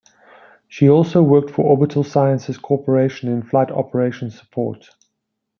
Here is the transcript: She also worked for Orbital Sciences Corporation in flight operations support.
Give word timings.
She 0.67 0.89
also 0.89 1.21
worked 1.21 1.51
for 1.51 1.61
Orbital 1.63 2.03
Sciences 2.03 2.57
Corporation 2.57 3.29
in 3.31 3.43
flight 3.43 3.69
operations 3.69 4.35
support. 4.35 4.89